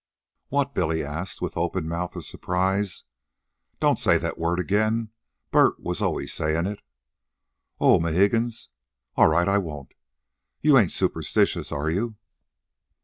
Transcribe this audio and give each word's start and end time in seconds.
"What?" 0.47 0.73
Billy 0.73 1.03
asked 1.03 1.43
with 1.43 1.55
open 1.55 1.87
mouth 1.87 2.15
of 2.15 2.25
surprise. 2.25 3.03
"Don't 3.79 3.99
say 3.99 4.17
that 4.17 4.39
word 4.39 4.57
again. 4.59 5.09
Bert 5.51 5.79
was 5.79 6.01
always 6.01 6.33
saying 6.33 6.65
it." 6.65 6.81
"Oh, 7.79 7.99
Mohegans. 7.99 8.69
All 9.15 9.27
right, 9.27 9.47
I 9.47 9.59
won't. 9.59 9.93
You 10.59 10.75
ain't 10.75 10.91
superstitious, 10.91 11.71
are 11.71 11.91
you?" 11.91 12.15